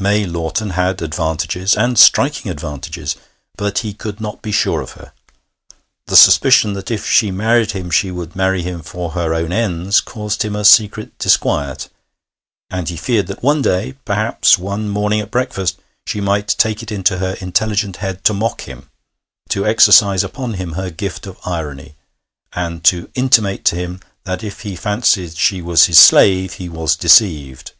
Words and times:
May 0.00 0.24
Lawton 0.26 0.70
had 0.70 1.00
advantages, 1.00 1.76
and 1.76 1.96
striking 1.96 2.50
advantages, 2.50 3.14
but 3.56 3.78
he 3.86 3.94
could 3.94 4.20
not 4.20 4.42
be 4.42 4.50
sure 4.50 4.80
of 4.80 4.94
her. 4.98 5.12
The 6.08 6.16
suspicion 6.16 6.72
that 6.72 6.90
if 6.90 7.08
she 7.08 7.30
married 7.30 7.70
him 7.70 7.92
she 7.92 8.10
would 8.10 8.34
marry 8.34 8.62
him 8.62 8.82
for 8.82 9.10
her 9.12 9.32
own 9.32 9.52
ends 9.52 10.00
caused 10.00 10.42
him 10.42 10.56
a 10.56 10.64
secret 10.64 11.16
disquiet, 11.20 11.88
and 12.68 12.88
he 12.88 12.96
feared 12.96 13.28
that 13.28 13.44
one 13.44 13.62
day, 13.62 13.94
perhaps 14.04 14.58
one 14.58 14.88
morning 14.88 15.20
at 15.20 15.30
breakfast, 15.30 15.78
she 16.04 16.20
might 16.20 16.48
take 16.58 16.82
it 16.82 16.90
into 16.90 17.18
her 17.18 17.34
intelligent 17.34 17.98
head 17.98 18.24
to 18.24 18.34
mock 18.34 18.62
him, 18.62 18.90
to 19.50 19.64
exercise 19.64 20.24
upon 20.24 20.54
him 20.54 20.72
her 20.72 20.90
gift 20.90 21.28
of 21.28 21.38
irony, 21.44 21.94
and 22.54 22.82
to 22.82 23.08
intimate 23.14 23.64
to 23.66 23.76
him 23.76 24.00
that 24.24 24.42
if 24.42 24.62
he 24.62 24.74
fancied 24.74 25.36
she 25.36 25.62
was 25.62 25.84
his 25.84 25.96
slave 26.00 26.54
he 26.54 26.68
was 26.68 26.96
deceived. 26.96 27.70